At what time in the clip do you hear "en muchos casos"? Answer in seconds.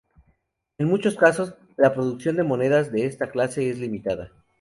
0.79-1.53